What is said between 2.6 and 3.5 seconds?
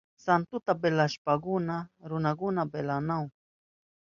lansanahun.